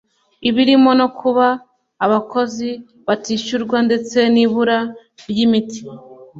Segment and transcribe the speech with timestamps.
[0.55, 1.47] birimo no kuba
[2.05, 2.69] abakozi
[3.07, 4.77] batishyurwa ndetse n’ibura
[5.29, 5.81] ry’imiti